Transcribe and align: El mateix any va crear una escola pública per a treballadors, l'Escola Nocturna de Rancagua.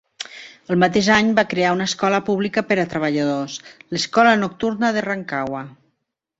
El 0.75 0.79
mateix 0.83 1.09
any 1.15 1.29
va 1.39 1.43
crear 1.51 1.73
una 1.77 1.87
escola 1.91 2.23
pública 2.31 2.65
per 2.71 2.79
a 2.85 2.87
treballadors, 2.95 3.61
l'Escola 3.95 4.35
Nocturna 4.43 4.93
de 4.99 5.09
Rancagua. 5.11 5.67